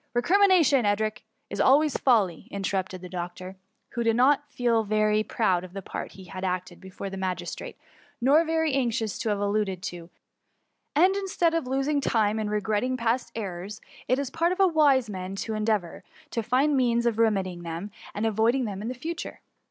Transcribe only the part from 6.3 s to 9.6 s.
acted before the ma gistrate, nor very anxious to have it